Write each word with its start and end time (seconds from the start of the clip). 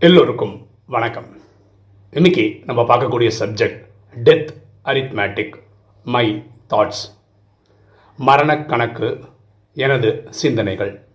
எல்லோருக்கும் 0.00 0.66
வணக்கம். 0.86 1.24
இன்னைக்கு 2.10 2.62
நம்ம 2.66 2.82
பார்க்கக்கூடிய 2.82 3.30
subject 3.38 3.78
death 4.24 4.48
arithmetic 4.84 5.54
my 6.04 6.46
thoughts 6.70 7.00
மரணக்கணக்கு 8.18 9.22
எனது 9.72 10.26
சிந்தனைகள். 10.30 11.06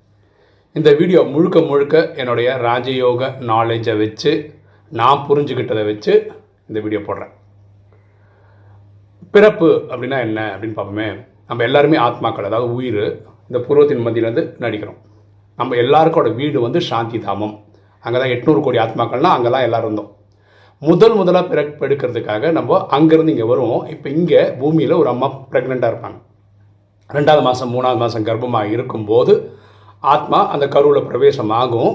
இந்த 0.74 0.94
வீடியோ 0.94 1.22
முழுக்க 1.22 1.60
முழுக்க 1.60 2.14
என்னுடைய 2.16 2.58
ராஜயோக 2.62 3.32
நாலேஜை 3.52 3.98
வச்சு 3.98 4.60
நான் 4.90 5.26
புரிஞ்சுக்கிட்டதை 5.29 5.86
வச்சு 5.86 6.31
இந்த 6.68 6.79
வீடியோ 6.79 7.02
போடுறேன். 7.02 7.34
பிறப்பு 9.31 9.72
அப்படின்னா 9.90 10.20
என்ன 10.20 10.58
அப்படின்னு 10.58 10.79
பார்ப்போமே. 10.79 11.28
நம்ம 11.47 11.63
எல்லாருமே 11.63 11.97
ஆத்மாக்கள் 11.97 12.50
அதாவது 12.52 12.74
உயிர் 12.74 13.04
இந்த 13.47 13.60
பூர்வத்தின் 13.68 14.08
மத்தியிலேருந்து 14.08 14.46
நடிக்கிறோம். 14.65 15.02
நம்ம 15.56 15.76
எல்லாருக்கோட 15.76 16.36
வீடு 16.36 16.62
வந்து 16.62 16.81
சாந்தி 16.81 17.20
தாமம் 17.20 17.72
அங்கே 18.05 18.17
தான் 18.22 18.34
எட்நூறு 18.35 18.59
கோடி 18.66 18.80
ஆத்மாக்கள்னால் 18.85 19.35
அங்கே 19.38 19.49
தான் 19.55 19.66
எல்லோரும் 19.67 19.88
இருந்தோம். 19.90 20.12
முதல் 20.89 21.17
முதலாக 21.20 21.45
பிறப்பெடுக்கிறதுக்காக 21.52 22.52
நம்ம 22.57 22.79
அங்கேருந்து 22.95 23.34
இங்கே 23.34 23.48
வருவோம். 23.52 23.84
இப்போ 23.93 24.07
இங்கே 24.17 24.41
பூமியில் 24.62 24.99
ஒரு 25.02 25.09
அம்மா 25.13 25.27
ப்ரெக்னெண்ட்டாக 25.52 25.91
இருப்பாங்க. 25.93 26.17
ரெண்டாவது 27.17 27.43
மாதம் 27.48 27.71
மூணாவது 27.76 28.02
மாதம் 28.03 28.26
கர்ப்பமாக 28.29 28.73
இருக்கும்போது 28.76 29.34
ஆத்மா 30.13 30.39
அந்த 30.53 30.66
கருவில் 30.73 31.07
பிரவேசம் 31.09 31.53
ஆகும் 31.62 31.93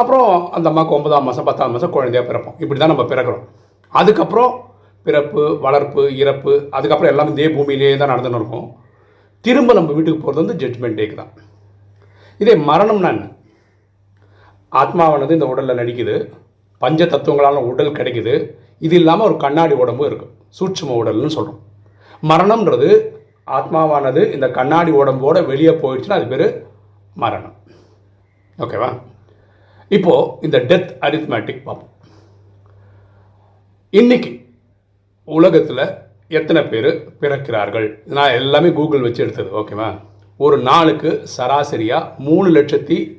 அப்புறம் 0.00 0.30
அந்த 0.56 0.66
அம்மாவுக்கு 0.70 0.96
ஒன்பதாம் 0.96 1.26
மாதம் 1.28 1.46
பத்தாம் 1.48 1.74
மாதம் 1.74 1.94
குழந்தையாக 1.94 2.26
பிறப்போம். 2.30 2.56
இப்படி 2.62 2.78
தான் 2.80 2.92
நம்ம 2.92 3.04
பிறக்கிறோம். 3.12 3.44
அதுக்கப்புறம் 4.00 4.52
பிறப்பு 5.06 5.42
வளர்ப்பு 5.64 6.02
இறப்பு 6.22 6.52
அதுக்கப்புறம் 6.76 7.12
எல்லாமே 7.12 7.32
இதே 7.34 7.48
பூமியிலேயே 7.56 7.96
தான் 8.00 8.12
நடந்துன்னு 8.12 8.40
இருக்கும். 8.40 8.66
திரும்ப 9.46 9.74
நம்ம 9.78 9.92
வீட்டுக்கு 9.96 10.22
போகிறது 10.22 10.42
வந்து 10.42 10.58
ஜட்மெண்ட் 10.62 10.98
டேக்கு 11.00 11.16
தான். 11.20 11.32
இதே 12.42 12.54
மரணம்னா 12.68 13.10
என்ன? 13.14 13.26
ஆத்மாவானது 14.72 15.30
இந்த 15.30 15.46
உடலில் 15.46 15.76
நடிக்குது. 15.76 16.32
பஞ்ச 16.78 17.04
தத்துவங்களான 17.04 17.54
உடல் 17.54 17.92
கிடைக்குது. 17.92 18.54
இது 18.78 18.96
இல்லாமல் 18.96 19.26
ஒரு 19.26 19.36
கண்ணாடி 19.36 19.74
உடம்பு 19.74 20.10
இருக்குது 20.10 20.30
சூட்சும 20.48 21.04
உடல்னு 21.04 21.26
சொல்கிறோம் 21.26 21.64
மரணம்ன்றது 22.22 23.08
ஆத்மாவானது 23.46 24.32
இந்த 24.32 24.50
கண்ணாடி 24.50 24.90
உடம்போட 24.90 25.46
வெளியே 25.46 25.70
போயிடுச்சுன்னா 25.70 26.10
அது 26.10 26.26
பேர் 26.26 26.66
மரணம். 27.14 27.54
ஓகேவா? 28.58 29.00
இப்போது 29.88 30.30
இந்த 30.40 30.58
டெத் 30.58 30.96
அரித்மேட்டிக் 31.00 31.62
பார்ப்போம். 31.62 31.88
இன்னைக்கு 33.90 34.46
உலகத்தில் 35.24 35.88
எத்தனை 36.28 36.62
பேர் 36.62 37.08
பிறக்கிறார்கள்? 37.20 38.02
நான் 38.04 38.30
எல்லாமே 38.30 38.72
கூகுள் 38.72 39.00
வச்சு 39.00 39.22
எடுத்தது. 39.22 39.58
ஓகேவா? 39.58 40.00
ஒரு 40.36 40.58
நாளுக்கு 40.58 41.26
சராசரியாக 41.38 42.14
மூணு 42.18 42.50
லட்சத்தி 42.50 43.15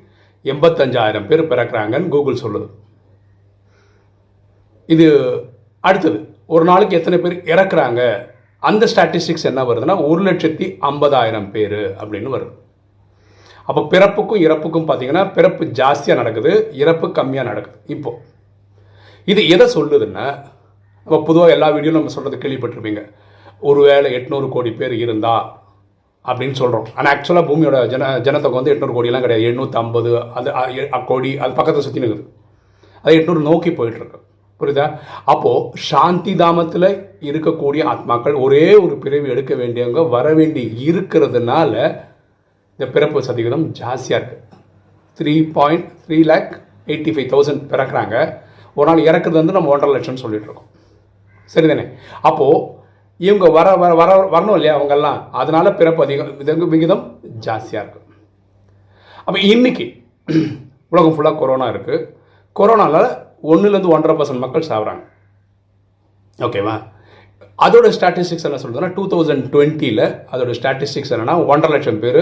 எண்பத்தஞ்சாயிரம் 0.53 1.27
பேர் 1.29 1.49
பிறக்கிறாங்கன்னு 1.51 2.13
கூகுள் 2.15 2.43
சொல்லுது. 2.43 2.67
இது 4.95 5.07
அடுத்தது 5.87 6.19
ஒரு 6.55 6.63
நாளைக்கு 6.69 6.97
எத்தனை 6.99 7.17
பேர் 7.23 7.35
இறக்குறாங்க? 7.53 8.01
அந்த 8.63 8.83
ஸ்டாட்டிஸ்டிக்ஸ் 8.91 9.49
என்ன 9.49 9.63
வருதுன்னா 9.69 9.95
ஒரு 10.09 10.21
லட்சத்தி 10.27 10.65
ஐம்பதாயிரம் 10.89 11.49
பேர் 11.55 11.79
அப்படின்னு 12.01 12.29
வருது. 12.35 12.53
அப்போ 13.69 13.81
பிறப்புக்கும் 13.93 14.43
இறப்புக்கும் 14.45 14.87
பார்த்தீங்கன்னா 14.89 15.23
பிறப்பு 15.37 15.63
ஜாஸ்தியாக 15.79 16.19
நடக்குது 16.21 16.51
இறப்பு 16.83 17.07
கம்மியாக 17.17 17.49
நடக்குது. 17.49 17.77
இப்போது 17.95 18.21
இது 19.31 19.41
எதை 19.53 19.65
சொல்லுதுன்னா 19.77 20.25
நம்ம 21.07 21.19
பொதுவாக 21.29 21.55
எல்லா 21.55 21.67
வீடியோவும் 21.75 21.99
நம்ம 21.99 22.13
சொல்கிறது 22.15 22.41
கேள்விப்பட்டிருப்பீங்க. 22.43 23.01
ஒருவேளை 23.69 24.09
எட்நூறு 24.17 24.47
கோடி 24.55 24.71
பேர் 24.79 24.95
இருந்தால் 25.03 25.45
அப்படின்னு 26.27 26.51
சொல்கிறோம் 26.51 26.87
ஆனால் 26.95 27.17
ஆக்சுவலாக 27.17 27.47
பூமியோட 27.49 27.87
ஜன 27.87 28.19
ஜனத்தொகை 28.19 28.51
வந்து 28.51 28.73
எட்நூறு 28.73 28.89
கோடிலாம் 28.89 29.19
கிடையாது. 29.19 29.61
எண்ணூற்றம்பது 29.61 30.31
அது 30.31 30.55
அ- 30.55 31.03
கோடி 31.05 31.37
அது 31.37 31.53
பக்கத்தில் 31.53 31.83
சுற்றி 31.83 32.01
நிற்குது 32.01 32.27
அது 33.01 33.15
எட்நூறு 33.15 33.41
நோக்கி 33.41 33.69
போயிட்டுருக்கு. 33.69 34.19
புரியுதா? 34.59 34.99
அப்போது 35.25 35.69
சாந்தி 35.73 36.33
தாமத்தில் 36.33 37.05
இருக்கக்கூடிய 37.19 37.83
ஆத்மாக்கள் 37.83 38.41
ஒரே 38.41 38.75
ஒரு 38.75 38.97
பிறவி 38.97 39.29
எடுக்க 39.29 39.55
வேண்டியவங்க 39.55 40.09
வர 40.09 40.33
வேண்டி 40.33 40.73
இருக்கிறதுனால 40.87 41.99
இந்த 42.71 42.91
பிறப்பு 42.93 43.23
சதவீதம் 43.23 43.73
ஜாஸ்தியாக 43.73 44.23
இருக்குது 44.23 44.43
three 45.19 45.51
point 45.51 45.91
three 46.07 46.23
lakh 46.23 46.61
eighty 46.87 47.15
five 47.15 47.29
thousand 47.29 47.73
பிறக்கிறாங்க. 47.73 48.33
ஒரு 48.75 48.95
நாள் 48.95 49.03
இறக்குறது 49.03 49.31
வந்து 49.31 49.53
நம்ம 49.53 49.69
ஒன்றரை 49.69 50.01
லட்சம்னு 50.01 50.13
சொல்லிட்டு 50.13 50.45
இருக்கோம். 50.45 50.65
சரிதானே? 51.55 51.91
அப்போது 52.21 52.67
இவங்க 53.19 53.45
வர 53.49 53.67
வர 53.75 53.91
வர 53.95 54.09
வரணும் 54.33 54.55
இல்லையா 54.55 54.73
அவங்கெல்லாம்? 54.77 55.19
அதனால 55.33 55.67
பிறப்பு 55.73 56.03
அதிகம் 56.03 56.33
விதங்க- 56.39 56.69
விகிதம் 56.73 57.03
ஜாஸ்தியாக 57.45 57.83
இருக்கும் 57.83 58.03
அப்போ 59.27 59.39
இன்னைக்கு 59.49 59.85
உலகம் 60.91 61.15
ஃபுல்லாக 61.15 61.39
கொரோனா 61.39 61.65
இருக்குது 61.69 61.97
கொரோனாவில் 62.55 63.07
ஒன்றுலேருந்து 63.43 63.93
ஒன்றரை 63.95 64.15
பர்சன்ட் 64.15 64.43
மக்கள் 64.43 64.69
சாப்பிட்றாங்க 64.69 65.03
ஓகேவா 66.39 66.75
அதோட 67.59 67.87
ஸ்டாட்டிஸ்டிக்ஸ் 67.95 68.47
என்ன 68.47 68.59
சொல்கிறதுனா 68.61 68.93
டூ 68.93 69.03
தௌசண்ட் 69.11 69.45
டுவெண்ட்டியில் 69.53 70.03
அதோட 70.31 70.51
ஸ்டாட்டிஸ்டிக்ஸ் 70.57 71.13
என்னென்னா 71.13 71.35
ஒன்றரை 71.47 71.71
லட்சம் 71.73 71.99
பேர் 71.99 72.21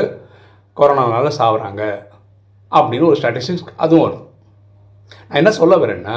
கொரோனானால 0.78 1.28
சாகுறாங்க 1.38 1.82
அப்படின்னு 2.72 3.10
ஒரு 3.10 3.18
ஸ்டாட்டிஸ்டிக்ஸ் 3.20 3.66
அதுவும் 3.78 4.06
வரும். 4.06 4.24
நான் 5.22 5.40
என்ன 5.40 5.52
சொல்ல 5.54 5.76
வரேன்னா 5.78 6.16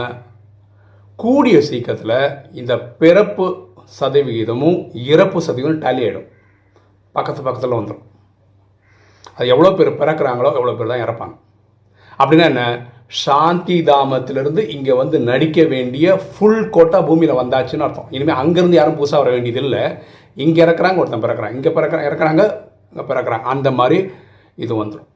கூடிய 1.19 1.57
சீக்கிரத்தில் 1.63 2.17
இந்த 2.53 2.73
பிறப்பு 3.01 3.47
சதவிகிதமும் 3.93 4.79
இறப்பு 5.13 5.39
சதவீதம் 5.47 5.83
டேலி 5.85 6.03
ஆகிடும் 6.07 6.29
பக்கத்து 7.15 7.41
பக்கத்தில் 7.47 7.79
வந்துடும் 7.79 8.05
அது 9.37 9.49
எவ்வளோ 9.55 9.71
பேர் 9.79 9.99
பிறக்கிறாங்களோ 10.01 10.51
எவ்வளோ 10.59 10.75
பேர் 10.79 10.93
தான் 10.93 11.05
இறப்பாங்க. 11.05 11.35
அப்படின்னா 12.19 12.47
என்ன? 12.53 12.63
சாந்தி 13.25 13.77
தாமத்திலிருந்து 13.89 14.63
இங்கே 14.75 14.95
வந்து 15.01 15.17
நடிக்க 15.29 15.59
வேண்டிய 15.73 16.07
ஃபுல் 16.31 16.65
கோட்டா 16.77 16.99
பூமியில் 17.09 17.39
வந்தாச்சுன்னு 17.41 17.87
அர்த்தம். 17.87 18.09
இனிமேல் 18.17 18.41
அங்கேருந்து 18.43 18.79
யாரும் 18.79 18.99
புதுசாக 18.99 19.21
வர 19.23 19.31
வேண்டியது 19.35 19.61
இல்லை 19.67 19.83
இங்கே 20.45 20.61
இறக்குறாங்க 20.65 21.01
ஒருத்தன் 21.03 21.25
பிறக்கிறான். 21.27 21.55
இங்கே 21.57 21.71
பிறக்கிற 21.77 22.01
இறக்குறாங்க 22.09 22.43
இங்கே 22.91 23.05
பிறக்கிறாங்க 23.11 23.47
அந்த 23.55 23.71
மாதிரி 23.79 23.99
இது 24.65 24.73
வந்துடும் 24.83 25.09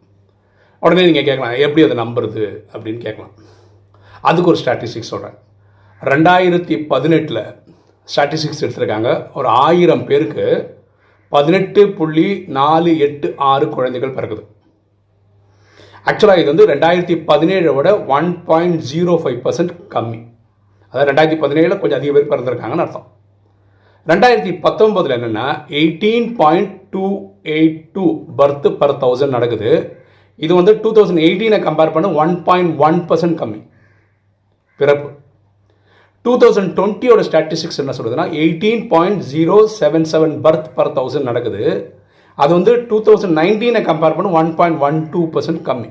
உடனே 0.83 1.03
நீங்கள் 1.09 1.27
கேட்கலாம் 1.29 1.57
எப்படி 1.67 1.83
அதை 1.87 1.97
நம்புறது 2.03 2.45
அப்படின்னு 2.73 3.01
கேட்கலாம். 3.07 3.35
அதுக்கு 4.29 4.51
ஒரு 4.53 4.61
ஸ்டாட்டிஸ்டிக்ஸ் 4.63 5.13
சொல்கிறேன் 5.15 5.37
ரெண்டாயிரத்தி 6.03 6.77
பதினெட்டில் 6.93 7.43
ஸ்டாட்டிஸ்டிக்ஸ் 8.09 8.63
எடுத்திருக்காங்க. 8.65 9.11
ஒரு 9.39 9.49
ஆயிரம் 9.67 10.05
பேருக்கு 10.09 10.47
பதினெட்டு 11.33 11.83
புள்ளி 11.99 12.29
நாலு 12.59 12.91
எட்டு 13.07 13.29
ஆறு 13.51 13.67
குழந்தைகள் 13.75 14.17
பிறகுது 14.17 14.43
ஆக்சுவலாக 16.11 16.43
இது 16.43 16.51
வந்து 16.53 16.67
ரெண்டாயிரத்தி 16.73 17.17
பதினேழை 17.31 17.73
விட 17.77 17.89
one 18.17 18.29
point 18.49 18.79
zero 18.91 19.15
five 19.23 19.39
percent 19.45 19.73
கம்மி. 19.95 20.21
அதாவது 20.93 21.09
ரெண்டாயிரத்தி 21.11 21.39
பதினேழில் 21.45 21.81
கொஞ்சம் 21.83 22.01
அதிக 22.01 22.13
பேர் 22.17 22.31
பிறந்திருக்காங்கன்னு 22.33 22.85
அர்த்தம். 22.87 23.07
ரெண்டாயிரத்தி 24.07 24.53
பத்தொன்பதில் 24.65 25.17
என்னென்னா 25.17 25.47
eighteen 25.81 26.29
point 26.41 26.73
two 26.95 27.05
eight 27.57 27.81
two 27.97 28.07
birth 28.39 28.69
per 28.81 28.97
thousand 29.05 29.37
நடக்குது. 29.37 29.71
இது 30.45 30.53
வந்து 30.61 30.73
டூ 30.83 30.91
தௌசண்ட் 30.97 31.25
எயிட்டீனை 31.27 31.61
கம்பேர் 31.69 31.95
பண்ண 31.97 32.11
ஒன் 32.23 32.35
பாயிண்ட் 32.49 32.73
ஒன் 32.87 32.99
பர்சன்ட் 33.11 33.39
கம்மி. 33.43 33.61
பிறப்பு. 34.81 35.09
டூ 36.27 36.33
தௌசண்ட் 36.43 36.71
டுவெண்ட்டியோட 36.77 37.21
ஸ்டாட்டிஸ்டிக்ஸ் 37.29 37.81
என்ன 37.83 37.93
சொல்கிறதுனா 37.97 38.27
eighteen 38.43 38.83
point 38.93 39.23
zero 39.33 39.57
seven 39.79 40.07
seven 40.13 40.35
birth 40.45 40.69
per 40.77 40.93
thousand 40.99 41.29
நடக்குது. 41.31 41.65
அது 42.39 42.51
வந்து 42.59 42.73
டூ 42.91 42.99
தௌசண்ட் 43.07 43.37
நைன்டீனை 43.41 43.81
கம்பேர் 43.89 44.17
பண்ண 44.19 44.31
one 44.41 44.51
point 44.61 44.79
one 44.87 44.99
two 45.15 45.23
percent 45.35 45.61
கம்மி. 45.69 45.91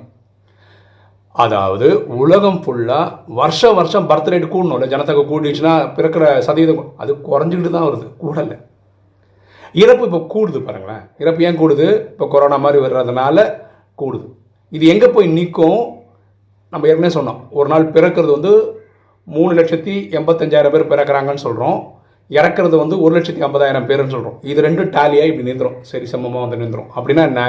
அதாவது 1.43 1.87
உலகம் 2.21 2.61
ஃபுல்லாக 2.63 3.35
வருஷம் 3.41 3.77
வருஷம் 3.79 4.07
பர்த் 4.09 4.31
ரேட் 4.33 4.47
கூடணும்ல 4.55 4.91
ஜனத்தொகை 4.93 5.23
கூடிடுச்சுன்னா 5.31 5.75
பிறக்கிற 5.97 6.25
சதவீதம் 6.47 6.83
அது 7.03 7.11
குறைஞ்சிக்கிட்டு 7.29 7.75
தான் 7.77 7.87
வருது 7.89 8.07
கூடலை. 8.23 8.57
இறப்பு 9.83 10.03
இப்போ 10.07 10.21
கூடுது 10.33 10.59
பாருங்களேன். 10.67 11.03
இறப்பு 11.23 11.43
ஏன் 11.47 11.59
கூடுது? 11.61 11.87
இப்போ 12.13 12.25
கொரோனா 12.33 12.57
மாதிரி 12.65 12.79
வர்றதுனால 12.85 13.37
கூடுது. 14.01 14.27
இது 14.77 14.85
எங்கே 14.93 15.07
போய் 15.15 15.35
நிற்கும் 15.37 15.81
நம்ம 16.73 16.87
ஏற்கனவே 16.89 17.15
சொன்னோம். 17.19 17.39
ஒரு 17.59 17.67
நாள் 17.73 17.93
பிறக்கிறது 17.95 18.31
வந்து 18.37 18.53
மூணு 19.35 19.51
லட்சத்தி 19.59 19.95
எண்பத்தஞ்சாயிரம் 20.19 20.73
பேர் 20.75 20.91
பிறக்கிறாங்கன்னு 20.91 21.43
சொல்கிறோம் 21.47 21.79
இறக்குறது 22.37 22.75
வந்து 22.81 22.95
ஒரு 23.03 23.13
லட்சத்தி 23.17 23.41
ஐம்பதாயிரம் 23.47 23.87
பேர்னு 23.89 24.13
சொல்கிறோம் 24.15 24.37
இது 24.51 24.59
ரெண்டும் 24.65 24.91
டேலியாக 24.95 25.29
இப்படி 25.31 25.47
நின்றுரும். 25.49 25.77
சரி 25.91 26.05
சமமாக 26.13 26.43
வந்து 26.43 26.59
நின்றுரும். 26.63 26.89
அப்படின்னா 26.97 27.23
என்ன? 27.31 27.41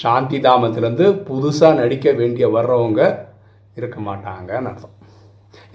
சாந்தி 0.00 0.38
தாமத்திலேருந்து 0.46 1.06
புதுசாக 1.28 1.76
நடிக்க 1.80 2.12
வேண்டிய 2.20 2.46
வர்றவங்க 2.56 3.02
இருக்க 3.78 3.98
மாட்டாங்கன்னு 4.08 4.70
அர்த்தம். 4.70 4.94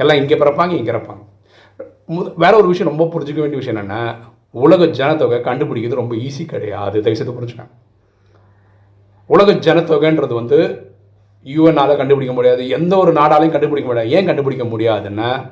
எல்லாம் 0.02 0.20
இங்கே 0.22 0.38
பிறப்பாங்க 0.42 0.74
இங்கே 0.80 0.92
இறப்பாங்க. 0.94 1.24
வேற 2.44 2.54
ஒரு 2.62 2.68
விஷயம் 2.72 2.92
ரொம்ப 2.92 3.06
புரிஞ்சுக்க 3.14 3.42
வேண்டிய 3.44 3.60
விஷயம் 3.62 3.78
என்னென்னா 3.78 4.02
உலக 4.64 4.86
ஜனத்தொகை 5.00 5.38
கண்டுபிடிக்கிறது 5.48 6.02
ரொம்ப 6.02 6.16
ஈஸி 6.26 6.44
கிடையாது. 6.54 6.98
தயவுசெய்து 7.06 7.38
புரிஞ்சுக்கேன் 7.38 7.72
உலக 9.30 9.52
ஜனத்தொகைன்றது 9.68 10.34
வந்து 10.42 10.60
யூஎன்னால் 11.44 11.98
கண்டுபிடிக்க 11.98 12.34
முடியாது. 12.34 12.70
எந்த 12.70 12.98
ஒரு 12.98 13.12
நாடாலையும் 13.12 13.56
கண்டுபிடிக்க 13.56 13.86
முடியாது. 13.86 14.10
ஏன் 14.10 14.26
கண்டுபிடிக்க 14.26 14.64
முடியாதுன்னா 14.64 15.52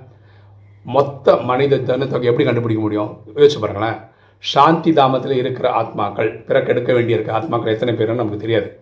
மொத்த 0.84 1.36
மனித 1.38 1.76
ஜனத்தொகை 1.76 2.24
எப்படி 2.24 2.44
கண்டுபிடிக்க 2.44 2.82
முடியும்? 2.82 3.18
யோசிச்சு 3.36 3.60
பாருங்களேன். 3.60 3.98
சாந்தி 4.40 4.92
தாமத்தில் 4.92 5.32
இருக்கிற 5.32 5.82
ஆத்மாக்கள் 5.82 6.30
பிறக்கெடுக்க 6.48 6.94
வேண்டியிருக்க 6.94 7.40
ஆத்மாக்கள் 7.40 7.74
எத்தனை 7.74 7.94
பேருன்னு 7.94 8.22
நமக்கு 8.22 8.38
தெரியாது. 8.38 8.80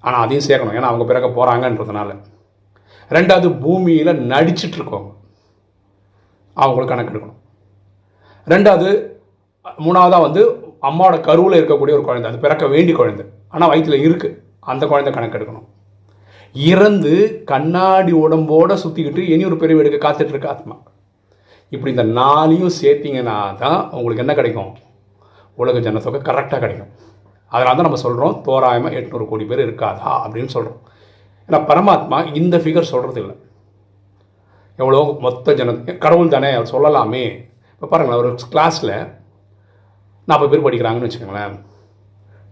ஆனால் 0.00 0.24
அதையும் 0.24 0.46
சேர்க்கணும். 0.48 0.72
ஏன்னா 0.72 0.90
அவங்க 0.90 1.04
பிறக்க 1.04 1.28
போகிறாங்கன்றதுனால 1.28 2.16
ரெண்டாவது 3.08 3.60
பூமியில் 3.60 4.30
நடிச்சிட்டு 4.30 5.10
அவங்களுக்கு 6.54 6.94
கணக்கு 6.94 7.18
எடுக்கணும். 7.18 7.38
ரெண்டாவது 8.46 9.10
மூணாவதாக 9.78 10.20
வந்து 10.20 10.42
அம்மாவோட 10.82 11.20
கருவில் 11.20 11.64
இருக்கக்கூடிய 11.64 11.92
ஒரு 11.96 12.02
குழந்தை. 12.02 12.30
அது 12.30 12.40
பிறக்க 12.40 12.66
வேண்டிய 12.66 12.96
குழந்தை. 12.96 13.26
ஆனால் 13.48 13.68
வயிற்றில் 13.68 14.16
இருக்குது 14.16 14.38
அந்த 14.60 14.86
குழந்தை 14.86 15.12
கணக்கு 15.12 15.38
எடுக்கணும். 15.38 15.68
இறந்து 16.54 17.12
கண்ணாடி 17.50 18.12
உடம்போட 18.22 18.72
சுற்றிக்கிட்டு 18.82 19.22
இனி 19.32 19.44
ஒரு 19.50 19.56
பெரிய 19.60 19.82
எடுக்க 19.82 19.98
காத்துட்டு 20.04 20.34
இருக்க 20.34 20.48
ஆத்மா. 20.54 20.74
இப்படி 21.74 21.92
இந்த 21.94 22.04
நாளையும் 22.20 22.74
சேர்த்தீங்கன்னா 22.80 23.36
தான் 23.62 23.80
உங்களுக்கு 23.98 24.24
என்ன 24.24 24.34
கிடைக்கும்? 24.40 24.72
உலக 25.62 25.78
ஜனத்தொகை 25.86 26.20
கரெக்டாக 26.28 26.60
கிடைக்கும். 26.64 26.90
அதனால 27.52 27.74
தான் 27.76 27.88
நம்ம 27.88 28.00
சொல்கிறோம் 28.06 28.36
தோராயமாக 28.48 28.98
எட்நூறு 29.00 29.24
கோடி 29.30 29.44
பேர் 29.48 29.64
இருக்காதா 29.66 30.12
அப்படின்னு 30.24 30.54
சொல்கிறோம் 30.56 30.80
ஏன்னா 31.48 31.58
பரமாத்மா 31.70 32.18
இந்த 32.40 32.56
ஃபிகர் 32.62 32.90
சொல்கிறது 32.92 33.20
இல்லை. 33.22 33.34
எவ்வளோ 34.78 35.00
மொத்த 35.24 35.54
ஜன 35.58 35.72
கடவுள் 36.04 36.34
தானே 36.34 36.50
அவர் 36.58 36.72
சொல்லலாமே. 36.74 37.24
இப்போ 37.74 37.86
பாருங்களேன் 37.92 38.20
ஒரு 38.22 38.30
கிளாஸில் 38.52 38.94
நாற்பது 40.28 40.50
பேர் 40.52 40.64
படிக்கிறாங்கன்னு 40.66 41.08
வச்சுக்கோங்களேன். 41.08 41.54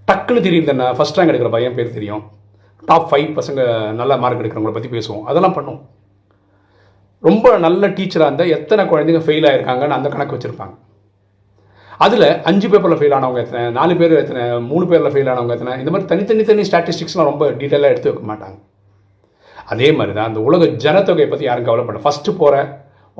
டக்குன்னு 0.08 0.46
தெரியுது 0.46 0.72
என்ன? 0.74 0.86
ஃபஸ்ட் 0.98 1.18
ரேங்க் 1.18 1.32
எடுக்கிற 1.32 1.50
பையன் 1.56 1.78
பேர் 1.78 1.96
தெரியும். 1.98 2.22
டாப் 2.88 3.08
ஃபைவ் 3.10 3.30
பசங்க 3.38 3.60
நல்ல 4.00 4.12
மார்க் 4.22 4.42
எடுக்கிறவங்கள 4.42 4.74
பற்றி 4.76 4.90
பேசுவோம். 4.96 5.24
அதெல்லாம் 5.30 5.56
பண்ணுவோம் 5.56 5.82
ரொம்ப 7.28 7.46
நல்ல 7.64 7.82
டீச்சராக 7.96 8.28
இருந்தால் 8.28 8.54
எத்தனை 8.56 8.82
குழந்தைங்க 8.90 9.20
ஃபெயில் 9.26 9.48
ஆகிருக்காங்கன்னு 9.48 9.96
அந்த 9.98 10.08
கணக்கு 10.12 10.36
வச்சுருப்பாங்க. 10.36 10.74
அதில் 12.04 12.26
அஞ்சு 12.48 12.66
பேப்பரில் 12.72 12.98
ஃபெயில் 13.00 13.14
ஆனவங்க 13.16 13.40
எத்தனை 13.44 13.62
நாலு 13.78 13.94
பேர் 14.00 14.12
எத்தனை 14.22 14.42
மூணு 14.68 14.84
பேரில் 14.90 15.12
ஃபெயில் 15.14 15.30
ஆனவங்க 15.32 15.56
எத்தனை 15.56 15.72
இந்த 15.82 15.90
மாதிரி 15.94 16.08
தனித்தனி 16.12 16.44
தனி 16.50 16.62
ஸ்டாட்டிஸ்டிக்ஸ்லாம் 16.68 17.28
ரொம்ப 17.30 17.44
டீட்டெயிலாக 17.60 17.92
எடுத்து 17.94 18.10
வைக்க 18.10 18.24
மாட்டாங்க. 18.30 18.56
அதே 19.72 19.88
மாதிரி 19.98 20.12
தான் 20.18 20.28
அந்த 20.30 20.40
உலக 20.48 20.70
ஜனத்தொகையை 20.84 21.28
பற்றி 21.32 21.46
யாரும் 21.48 21.66
கவலைப்பட 21.68 22.00
ஃபஸ்ட்டு 22.06 22.38
போகிற 22.40 22.64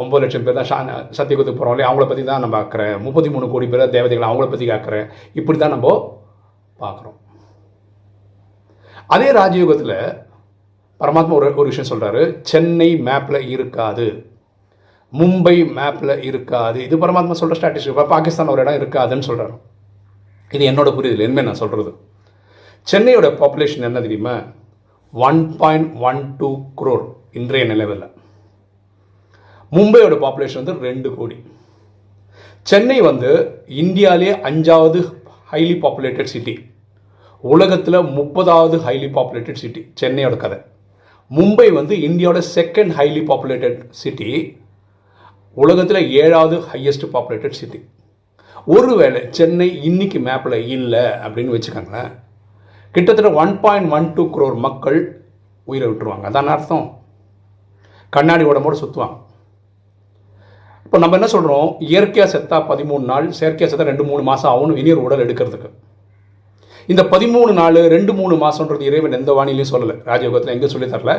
ஒம்பது 0.02 0.22
லட்சம் 0.22 0.46
பேர் 0.46 0.58
தான் 0.60 0.68
ஷா 0.70 0.78
சத்தியகுத்துக்கு 1.18 1.60
போகிறோம் 1.60 1.74
இல்லையா? 1.74 1.88
அவங்கள 1.90 2.06
பற்றி 2.10 2.24
தான் 2.30 2.42
நம்ம 2.44 2.56
ஆக்கிற. 2.62 2.82
முப்பத்தி 3.06 3.30
மூணு 3.34 3.46
கோடி 3.54 3.66
பேர் 3.72 3.84
தேவதைகள் 3.96 4.28
அவங்கள 4.30 4.46
பற்றி 4.52 4.72
ஆக்கிற. 4.76 4.96
இப்படி 5.40 5.58
தான் 5.64 5.74
நம்ம 5.76 5.88
பார்க்குறோம். 6.84 7.16
அதே 9.06 9.28
ராஜயோகத்தில் 9.40 9.96
பரமாத்மா 11.00 11.34
ஒரு 11.38 11.48
ஒரு 11.60 11.68
விஷயம் 11.70 11.90
சொல்கிறாரு 11.92 12.22
சென்னை 12.50 12.96
மேப்பில் 12.96 13.48
இருக்காது. 13.48 14.06
மும்பை 15.12 15.56
மேப்பில் 15.78 16.22
இருக்காது. 16.22 16.84
இது 16.86 16.96
பரமாத்மா 16.96 17.30
சொல்கிற 17.30 17.56
ஸ்ட்ராட்டஜி 17.58 17.88
இப்போ 17.92 18.04
பாகிஸ்தான் 18.14 18.48
ஒரு 18.48 18.62
இடம் 18.62 18.78
இருக்காதுன்னு 18.80 19.28
சொல்கிறாரு 19.28 19.54
இது 20.50 20.64
என்னோட 20.70 20.94
புரிதல். 20.94 21.26
என்ன 21.28 21.42
நான் 21.42 21.60
சொல்கிறது 21.62 21.92
சென்னையோட 22.86 23.28
பாப்புலேஷன் 23.40 23.88
என்ன 23.88 24.00
தெரியுமா? 24.00 24.34
One 25.12 25.56
point 25.56 25.96
one 26.08 26.34
two 26.36 26.50
crore 26.80 27.04
இன்றைய 27.32 27.64
நிலவில். 27.72 28.06
மும்பையோட 29.72 30.14
பாப்புலேஷன் 30.24 30.62
வந்து 30.62 30.86
ரெண்டு 30.88 31.08
கோடி. 31.16 31.36
சென்னை 32.62 33.00
வந்து 33.00 33.30
இந்தியாவிலே 33.82 34.32
அஞ்சாவது 34.48 35.00
ஹைலி 35.52 35.76
பாப்புலேட்டட் 35.84 36.32
சிட்டி 36.34 36.54
உலகத்தில் 37.42 38.06
முப்பதாவது 38.16 38.76
ஹைலி 38.86 39.08
பாப்புலேட்டட் 39.16 39.60
சிட்டி 39.62 39.80
சென்னையோட 40.00 40.36
கதை. 40.42 40.58
மும்பை 41.30 41.66
வந்து 41.78 41.94
இந்தியாவோட 42.08 42.40
செகண்ட் 42.56 42.92
ஹைலி 42.98 43.22
பாப்புலேட்டட் 43.30 43.78
சிட்டி 44.00 44.30
உலகத்தில் 45.56 46.10
ஏழாவது 46.22 46.56
ஹையஸ்ட் 46.72 47.06
பாப்புலேட்டட் 47.14 47.58
சிட்டி 47.60 47.80
ஒருவேளை 48.74 49.20
சென்னை 49.36 49.68
இன்னைக்கு 49.88 50.18
மேப்பில் 50.26 50.56
இல்லை 50.76 51.04
அப்படின்னு 51.24 51.54
வச்சுக்கோங்களேன். 51.56 52.10
கிட்டத்தட்ட 52.94 53.30
one 53.42 53.52
point 53.64 53.90
one 53.96 54.08
two 54.16 54.24
crore 54.36 54.56
மக்கள் 54.66 54.98
உயிரை 55.70 55.86
விட்டுருவாங்க. 55.88 56.24
அதான் 56.30 56.54
அர்த்தம். 56.54 56.86
கண்ணாடி 58.16 58.44
உடம்போடு 58.50 58.82
சுற்றுவாங்க 58.82 59.16
இப்போ 60.86 60.98
நம்ம 61.02 61.16
என்ன 61.18 61.28
சொல்கிறோம் 61.34 61.68
இயற்கையாக 61.90 62.30
செத்தா 62.32 62.56
பதிமூணு 62.70 63.04
நாள் 63.10 63.26
செயற்கையாக 63.38 63.68
செத்தா 63.72 63.86
ரெண்டு 63.90 64.04
மூணு 64.08 64.22
மாதம் 64.28 64.50
ஆகும்னு 64.52 64.80
இனியர் 64.82 65.04
உடல் 65.06 65.22
எடுக்கிறதுக்கு. 65.24 65.68
இந்த 66.92 67.02
பதிமூணு 67.12 67.52
நாள் 67.58 67.76
ரெண்டு 67.92 68.12
மூணு 68.18 68.34
மாதம்ன்றது 68.42 68.84
இறைவன் 68.88 69.16
எந்த 69.18 69.30
வானிலையும் 69.38 69.70
சொல்லலை. 69.72 69.94
ராஜயோகத்தில் 70.10 70.52
எங்கே 70.54 70.68
சொல்லி 70.72 70.86
தரல. 70.92 71.12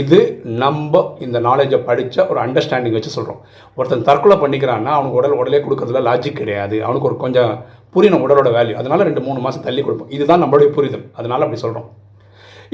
இது 0.00 0.18
நம்ம 0.62 1.02
இந்த 1.26 1.38
நாலேஜை 1.46 1.78
படித்த 1.88 2.26
ஒரு 2.30 2.38
அண்டர்ஸ்டாண்டிங் 2.44 2.96
வச்சு 2.96 3.12
சொல்கிறோம் 3.16 3.40
ஒருத்தன் 3.78 4.06
தற்கொலை 4.08 4.36
பண்ணிக்கிறான்னா 4.44 4.92
அவனுக்கு 4.96 5.18
உடல் 5.20 5.36
உடலே 5.40 5.60
கொடுக்கறதுல 5.66 6.02
லாஜிக் 6.08 6.40
கிடையாது. 6.40 6.78
அவனுக்கு 6.86 7.08
ஒரு 7.10 7.18
கொஞ்சம் 7.24 7.52
புரியணும் 7.96 8.24
உடலோட 8.26 8.48
வேல்யூ 8.58 8.76
அதனால் 8.82 9.06
ரெண்டு 9.08 9.24
மூணு 9.28 9.38
மாதம் 9.46 9.66
தள்ளி 9.68 9.82
கொடுப்போம். 9.84 10.10
இதுதான் 10.16 10.42
நம்மளுடைய 10.44 10.70
புரிதல். 10.78 11.04
அதனால் 11.20 11.44
அப்படி 11.46 11.62
சொல்கிறோம் 11.66 11.88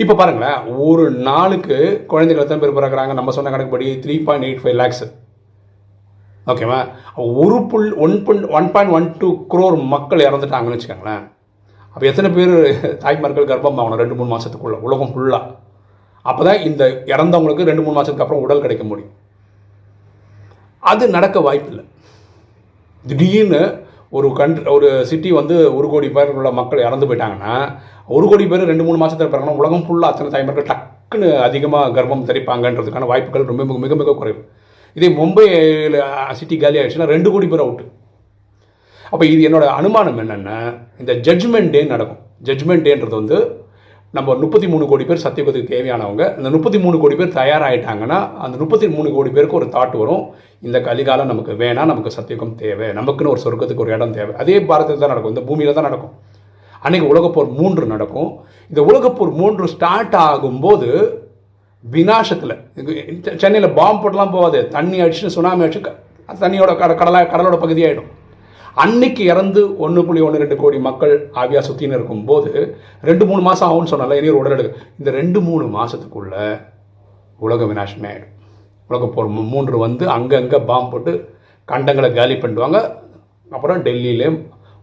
இப்போ 0.02 0.14
பாருங்களேன் 0.22 0.58
ஒரு 0.86 1.04
நாளுக்கு 1.28 1.76
குழந்தைகள் 2.12 2.44
எத்தனை 2.44 2.60
பேர் 2.62 2.78
பிறக்கிறாங்க? 2.78 3.12
நம்ம 3.18 3.32
சொன்ன 3.36 3.50
கணக்குப்படி 3.52 3.88
three 4.06 4.14
point 4.26 4.46
eight 4.48 4.64
five 4.64 4.80
lakhs 4.80 5.04
ஓகேவா 6.52 6.80
ஒரு 7.42 7.58
full 7.72 7.92
one 8.06 8.16
full 8.26 8.42
one 8.58 8.66
point 8.74 8.94
one 8.98 9.06
two 9.20 9.28
crore 9.52 9.76
மக்கள் 9.94 10.26
இறந்துட்டாங்கன்னு 10.28 10.76
வச்சுக்கோங்களேன். 10.76 11.24
அப்போ 11.94 12.04
எத்தனை 12.10 12.28
பேர் 12.36 12.54
தாய்மார்கள் 13.02 13.50
கர்ப்பம் 13.50 13.78
ஆகணும் 13.82 14.00
ரெண்டு 14.02 14.16
மூணு 14.18 14.30
மாதத்துக்குள்ள 14.32 14.76
உலகம் 14.86 15.12
ஃபுல்லாக 15.12 15.50
அப்போ 16.30 16.42
தான் 16.48 16.62
இந்த 16.68 16.82
இறந்தவங்களுக்கு 17.12 17.68
ரெண்டு 17.68 17.82
மூணு 17.84 17.96
மாதத்துக்கு 17.96 18.24
அப்புறம் 18.24 18.44
உடல் 18.44 18.62
கிடைக்க 18.64 18.84
முடியும். 18.90 19.12
அது 20.90 21.04
நடக்க 21.16 21.36
வாய்ப்பில்லை. 21.46 21.84
திடீர்னு 23.04 23.62
ஒரு 24.18 24.28
கண்ட்ரி 24.38 24.64
ஒரு 24.76 24.88
சிட்டி 25.10 25.30
வந்து 25.38 25.54
ஒரு 25.76 25.86
கோடி 25.92 26.08
பேர் 26.16 26.34
உள்ள 26.38 26.50
மக்கள் 26.58 26.84
இறந்து 26.88 27.08
போயிட்டாங்கன்னா 27.08 27.54
ஒரு 28.16 28.26
கோடி 28.30 28.44
பேர் 28.50 28.70
ரெண்டு 28.70 28.84
மூணு 28.86 28.98
மாதத்தில் 29.02 29.32
பிறகுனா 29.32 29.58
உலகம் 29.60 29.84
ஃபுல்லாக 29.86 30.12
அத்தனை 30.12 30.30
தாய்மார்கள் 30.34 30.68
டக்குன்னு 30.70 31.28
அதிகமாக 31.46 31.92
கர்ப்பம் 31.96 32.28
தெரிப்பாங்கன்றதுக்கான 32.30 33.08
வாய்ப்புகள் 33.12 33.50
ரொம்ப 33.50 33.64
மிக 33.70 33.78
மிக 33.84 33.96
மிக 34.02 34.14
குறைவு. 34.20 34.40
இதே 34.96 35.08
மும்பையில் 35.20 35.98
சிட்டி 36.40 36.56
காலி 36.56 36.78
ஆகிடுச்சுன்னா 36.80 37.12
ரெண்டு 37.14 37.28
கோடி 37.34 37.48
பேர் 37.52 37.64
அவுட்டு 37.64 37.86
அப்போ 39.12 39.24
இது 39.32 39.40
என்னோட 39.48 39.66
அனுமானம் 39.78 40.18
என்னென்னா 40.22 40.56
இந்த 41.02 41.12
ஜட்ஜ்மெண்ட் 41.26 41.70
டே 41.74 41.82
நடக்கும். 41.92 42.20
ஜட்ஜ்மெண்ட் 42.48 42.84
டேன்றது 42.86 43.16
வந்து 43.20 43.38
நம்ம 44.16 44.34
முப்பத்தி 44.42 44.66
மூணு 44.72 44.84
கோடி 44.90 45.04
பேர் 45.08 45.22
சத்தியகுதத்துக்கு 45.24 45.72
தேவையானவங்க 45.74 46.24
இந்த 46.38 46.48
முப்பத்தி 46.54 46.78
மூணு 46.84 46.96
கோடி 47.02 47.14
பேர் 47.20 47.36
தயாராகிட்டாங்கன்னா 47.38 48.18
அந்த 48.44 48.56
முப்பத்தி 48.62 48.86
மூணு 48.94 49.08
கோடி 49.16 49.30
பேருக்கு 49.36 49.58
ஒரு 49.60 49.66
தாட் 49.76 49.96
வரும். 50.02 50.22
இந்த 50.66 50.78
கலிகாலம் 50.88 51.30
நமக்கு 51.32 51.52
வேணாம் 51.62 51.90
நமக்கு 51.92 52.14
சத்தியகம் 52.18 52.54
தேவை. 52.62 52.88
நமக்குன்னு 52.98 53.32
ஒரு 53.32 53.42
சொர்க்கத்துக்கு 53.44 53.84
ஒரு 53.86 53.92
இடம் 53.96 54.14
தேவை. 54.18 54.32
அதே 54.42 54.56
பாரதத்தில் 54.68 55.02
தான் 55.04 55.12
நடக்கும். 55.14 55.34
இந்த 55.34 55.44
பூமியில் 55.48 55.76
தான் 55.78 55.88
நடக்கும். 55.88 56.14
அன்றைக்கி 56.84 57.06
உலகப்போர் 57.12 57.50
மூன்று 57.58 57.84
நடக்கும். 57.94 58.30
இந்த 58.70 58.80
உலகப்போர் 58.90 59.32
மூன்று 59.40 59.66
ஸ்டார்ட் 59.74 60.16
ஆகும்போது 60.28 60.88
வினாசத்தில் 61.84 62.56
சென்னையில் 63.42 63.74
பாம்பு 63.78 64.02
போட்டெலாம் 64.02 64.34
போகாது. 64.36 64.60
தண்ணி 64.76 64.98
அடிச்சுன்னு 65.04 65.36
சுனாமி 65.38 65.64
அடிச்சு 65.66 65.82
தண்ணியோட 66.42 66.72
கட 66.82 66.92
கடலாக 67.00 67.30
கடலோட 67.32 67.56
பகுதியாகிடும் 67.64 68.10
அன்னைக்கு 68.82 69.22
இறந்து 69.32 69.60
ஒன்று 69.84 70.00
புள்ளி 70.06 70.20
ஒன்று 70.26 70.40
ரெண்டு 70.42 70.56
கோடி 70.62 70.78
மக்கள் 70.86 71.12
ஆவியா 71.40 71.60
சுற்றின்னு 71.66 71.96
இருக்கும்போது 71.98 72.50
ரெண்டு 73.08 73.24
மூணு 73.30 73.42
மாதம் 73.48 73.68
ஆகும்னு 73.68 73.92
சொன்னால 73.92 74.16
இனி 74.20 74.30
ஒரு 74.32 74.40
உடல் 74.42 74.54
எடுக்க. 74.56 74.80
இந்த 75.00 75.10
ரெண்டு 75.18 75.40
மூணு 75.48 75.66
மாதத்துக்குள்ள 75.76 76.34
உலக 77.46 77.66
வினாசமே 77.70 78.10
ஆகிடும் 78.12 78.32
உலக 78.90 79.06
போர் 79.14 79.30
மூன்று 79.52 79.76
வந்து 79.86 80.04
அங்கங்கே 80.16 80.60
பாம்பு 80.70 80.92
போட்டு 80.94 81.12
கண்டங்களை 81.68 82.10
காலி 82.18 82.34
பண்ணிடுவாங்க. 82.42 82.80
அப்புறம் 83.54 83.80
டெல்லியிலேயும் 83.86 84.40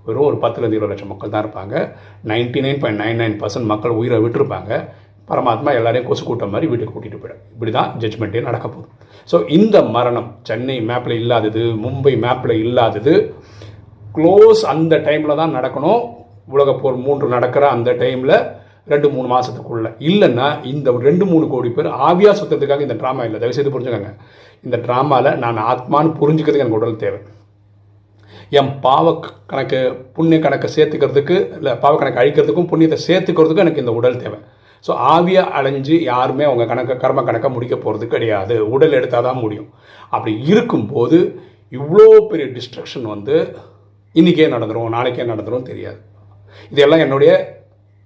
வெறும் 0.07 0.27
ஒரு 0.29 0.37
பத்துலேருந்து 0.43 0.77
இருபது 0.77 0.91
லட்சம் 0.91 1.11
மக்கள் 1.11 1.33
தான் 1.33 1.43
இருப்பாங்க. 1.45 1.75
Ninety 2.29 2.59
nine 2.65 2.81
point 2.81 3.01
nine 3.03 3.21
nine 3.21 3.39
percent 3.41 3.71
மக்கள் 3.71 3.97
உயிரை 3.99 4.19
விட்டுருப்பாங்க. 4.23 4.71
பரமாத்மா 5.29 5.71
எல்லாரையும் 5.79 6.07
கொசு 6.07 6.23
கூட்டம் 6.27 6.51
மாதிரி 6.53 6.69
வீட்டுக்கு 6.69 6.93
கூட்டிகிட்டு 6.93 7.21
போயிடும். 7.23 7.43
இப்படி 7.55 7.71
தான் 7.75 7.91
ஜட்ஜ்மெண்ட்டே 8.01 8.41
நடக்க 8.47 8.65
போகுது. 8.67 8.87
ஸோ 9.31 9.37
இந்த 9.57 9.77
மரணம் 9.95 10.29
சென்னை 10.47 10.77
மேப்பில் 10.89 11.19
இல்லாதது 11.21 11.63
மும்பை 11.83 12.13
மேப்பில் 12.23 12.55
இல்லாதது 12.65 13.13
க்ளோஸ் 14.17 14.63
அந்த 14.73 14.95
டைமில் 15.07 15.39
தான் 15.41 15.55
நடக்கணும். 15.57 16.01
உலகப்போர் 16.55 17.03
மூன்று 17.05 17.25
நடக்கிற 17.35 17.63
அந்த 17.75 17.89
டைமில் 18.03 18.35
ரெண்டு 18.91 19.07
மூணு 19.15 19.27
மாதத்துக்குள்ளே 19.33 19.89
இல்லைன்னா 20.09 20.47
இந்த 20.71 20.91
ரெண்டு 21.07 21.25
மூணு 21.31 21.45
கோடி 21.51 21.69
பேர் 21.75 21.89
ஆவியாக 22.07 22.37
சுத்தத்துக்காக 22.39 22.85
இந்த 22.87 22.95
ட்ராமா 23.01 23.25
இல்லை. 23.27 23.39
தயவுசெய்து 23.41 23.73
புரிஞ்சுக்கோங்க. 23.75 24.11
இந்த 24.67 24.77
ட்ராமாவில் 24.85 25.37
நான் 25.43 25.59
ஆத்மான்னு 25.71 26.17
புரிஞ்சுக்கிறதுக்கு 26.21 26.65
எனக்கு 26.65 26.79
உடல் 26.79 27.01
தேவை. 27.03 27.19
என் 28.59 28.71
பாவ 28.85 29.05
கணக்கு 29.51 29.79
புண்ணிய 30.15 30.39
கணக்கை 30.45 30.69
சேர்த்துக்கிறதுக்கு 30.77 31.35
இல்லை 31.59 31.73
பாவ 31.83 31.93
கணக்கு 32.01 32.21
அழிக்கிறதுக்கும் 32.21 32.69
புண்ணியத்தை 32.71 32.99
சேர்த்துக்கிறதுக்கும் 33.07 33.65
எனக்கு 33.65 33.83
இந்த 33.83 33.93
உடல் 33.99 34.21
தேவை. 34.23 34.39
ஸோ 34.85 34.91
ஆவியாக 35.13 35.53
அலைஞ்சு 35.57 35.95
யாருமே 36.11 36.43
அவங்க 36.49 36.63
கணக்கை 36.71 36.95
கர்ம 37.03 37.23
கணக்கை 37.29 37.49
முடிக்க 37.55 37.75
போகிறது 37.83 38.05
கிடையாது. 38.13 38.55
உடல் 38.75 38.97
எடுத்தால் 38.99 39.27
தான் 39.29 39.41
முடியும். 39.43 39.69
அப்படி 40.15 40.33
இருக்கும்போது 40.51 41.19
இவ்வளோ 41.79 42.07
பெரிய 42.31 42.47
டிஸ்ட்ரக்ஷன் 42.57 43.05
வந்து 43.13 43.35
இன்றைக்கே 44.19 44.47
நடந்துரும் 44.53 44.93
நாளைக்கே 44.95 45.25
நடந்துரும் 45.31 45.67
தெரியாது. 45.71 45.99
இதெல்லாம் 46.73 47.03
என்னுடைய 47.05 47.31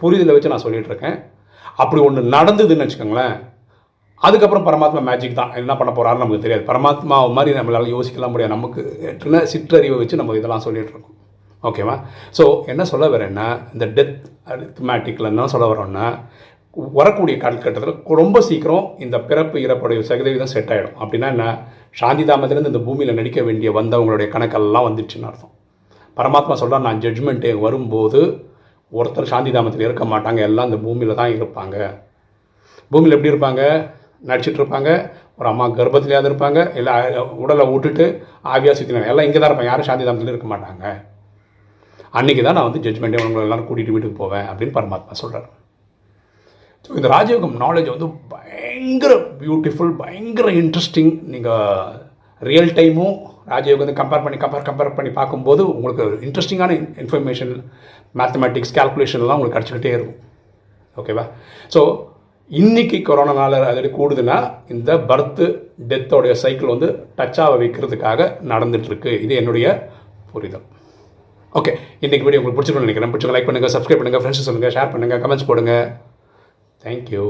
புரிதலை 0.01 0.33
வச்சு 0.35 0.51
நான் 0.53 0.63
சொல்லிகிட்ருக்கேன் 0.65 1.15
இருக்கேன். 1.15 1.17
அப்படி 1.81 1.99
ஒன்று 2.07 2.21
நடந்ததுன்னு 2.35 2.85
வச்சுக்கோங்களேன் 2.85 3.35
அதுக்கப்புறம் 4.21 4.65
பரமாத்மா 4.67 5.01
மேஜிக் 5.07 5.39
தான். 5.39 5.53
என்ன 5.61 5.71
பண்ண 5.79 5.91
போகிறாரு 5.93 6.21
நமக்கு 6.23 6.45
தெரியாது. 6.45 6.63
பரமாத்மா 6.69 7.17
மாதிரி 7.37 7.57
நம்மளால் 7.59 7.93
யோசிக்கலாம் 7.95 8.33
முடியாது. 8.33 8.55
நமக்கு 8.57 8.81
எட்டுன 9.11 9.41
சிற்றறிவை 9.53 9.97
வச்சு 10.01 10.19
நம்ம 10.21 10.35
இதெல்லாம் 10.39 10.65
சொல்லிகிட்ருக்கோம் 10.67 11.03
இருக்கோம். 11.05 11.19
ஓகேவா 11.63 11.95
ஸோ 12.37 12.43
என்ன 12.71 12.83
சொல்ல 12.91 13.05
வரேன்னா 13.15 13.47
இந்த 13.73 13.85
டெத் 13.97 14.15
அரித்மேட்டிக்கில் 14.53 15.31
என்ன 15.31 15.47
சொல்ல 15.53 15.67
வரோன்னா 15.73 16.05
வரக்கூடிய 16.99 17.35
காலகட்டத்தில் 17.43 18.17
ரொம்ப 18.21 18.37
சீக்கிரம் 18.47 18.85
இந்த 19.05 19.17
பிறப்பு 19.29 19.57
இறப்புடைய 19.65 19.99
சதவீதம் 20.09 20.53
செட் 20.53 20.71
ஆகிடும் 20.75 20.97
அப்படின்னா 21.01 21.27
என்ன? 21.35 21.45
சாந்தி 22.01 22.23
தாமத்திலேருந்து 22.29 22.73
இந்த 22.73 22.83
பூமியில் 22.87 23.17
நடிக்க 23.19 23.41
வேண்டிய 23.49 23.69
வந்தவங்களுடைய 23.79 24.27
கணக்கெல்லாம் 24.33 24.87
வந்துடுச்சுன்னு 24.87 25.29
அர்த்தம். 25.29 25.53
பரமாத்மா 26.17 26.55
சொல்கிறார் 26.61 26.85
நான் 26.87 27.01
ஜட்ஜ்மெண்ட்டே 27.05 27.51
வரும்போது 27.65 28.21
ஒருத்தர் 28.91 29.31
சாந்தி 29.31 29.51
தாமத்தில் 29.55 29.85
இருக்க 29.87 30.03
மாட்டாங்க 30.13 30.41
எல்லாம் 30.49 30.67
இந்த 30.69 30.79
பூமியில் 30.85 31.19
தான் 31.21 31.33
இருப்பாங்க. 31.37 31.75
பூமியில் 32.91 33.15
எப்படி 33.15 33.31
இருப்பாங்க? 33.33 33.61
நடிச்சிட்டு 34.29 34.59
இருப்பாங்க 34.61 34.89
ஒரு 35.39 35.47
அம்மா 35.51 35.65
கர்ப்பத்திலேயாவது 35.79 36.29
இருப்பாங்க 36.31 36.59
இல்லை 36.79 36.93
உடலை 37.43 37.65
விட்டுட்டு 37.71 38.05
ஆவியாக 38.53 38.75
சுற்றினாங்க 38.77 39.11
எல்லாம் 39.13 39.27
இங்கே 39.27 39.39
தான் 39.39 39.49
இருப்பாங்க 39.49 39.71
யாரும் 39.71 39.87
சாந்தி 39.89 40.05
தாமத்தில் 40.07 40.33
இருக்க 40.33 40.47
மாட்டாங்க. 40.53 40.85
அன்றைக்கி 42.19 42.41
தான் 42.43 42.57
நான் 42.57 42.67
வந்து 42.67 42.83
ஜட்ஜ்மெண்ட்டே 42.85 43.23
உங்களை 43.25 43.45
எல்லாரும் 43.47 43.67
கூட்டிகிட்டு 43.69 43.95
வீட்டுக்கு 43.95 44.21
போவேன் 44.21 44.47
அப்படின்னு 44.49 44.75
பரமாத்மா 44.77 45.15
சொல்கிறார் 45.21 45.47
ஸோ 46.85 46.91
இந்த 46.99 47.07
ராஜயோகம் 47.15 47.55
நாலேஜ் 47.63 47.93
வந்து 47.93 48.07
பயங்கர 48.33 49.13
பியூட்டிஃபுல் 49.41 49.93
பயங்கர 50.01 50.49
இன்ட்ரெஸ்டிங் 50.61 51.13
நீங்கள் 51.33 51.93
ரியல் 52.41 52.71
டைமும் 52.75 53.15
ராஜயோகத்தை 53.53 53.93
கம்பேர் 54.01 54.23
பண்ணி 54.25 54.37
கம்பேர் 54.43 54.67
கம்பேர் 54.69 54.95
பண்ணி 54.97 55.11
பார்க்கும்போது 55.19 55.63
உங்களுக்கு 55.75 56.05
இன்ட்ரெஸ்டிங்கான 56.27 56.75
இன்ஃபர்மேஷன் 57.03 57.53
மேத்தமெட்டிக்ஸ் 58.19 58.75
கேல்குலேஷன்லாம் 58.77 59.37
உங்களுக்கு 59.39 59.57
கிடச்சிக்கிட்டே 59.57 59.93
இருக்கும். 59.97 60.19
ஓகேவா 60.97 61.25
ஸோ 61.75 61.81
இன்றைக்கி 62.61 62.97
கொரோனானால 63.09 63.59
அது 63.69 63.89
கூடுதுன்னா 63.97 64.37
இந்த 64.73 64.91
பர்த்து 65.11 65.45
டெத்தோடைய 65.91 66.33
சைக்கிள் 66.43 66.73
வந்து 66.73 66.87
டச்சாக 67.19 67.57
வைக்கிறதுக்காக 67.61 68.27
நடந்துகிட்ருக்கு 68.51 69.13
இது 69.25 69.33
என்னுடைய 69.41 69.67
புரிதல். 70.33 70.65
ஓகே 71.59 71.71
இன்றைக்கி 72.05 72.25
வீடியோ 72.27 72.39
உங்களுக்கு 72.41 72.57
பிடிச்சிருக்கணும்னு 72.57 72.89
நினைக்கிறேன். 72.89 73.11
பிடிச்சவங்க 73.13 73.37
லைக் 73.37 73.49
பண்ணுங்கள் 73.49 73.73
சப்ஸ்கிரைப் 73.75 74.01
பண்ணுங்கள் 74.01 74.23
ஃப்ரெண்ட்ஸ் 74.23 74.47
சொல்லுங்கள் 74.47 74.75
ஷேர் 74.77 74.93
பண்ணுங்கள் 74.93 75.21
கமெண்ட்ஸ் 75.23 75.49
போடுங்கள் 75.49 75.85
தேங்க்யூ 76.85 77.25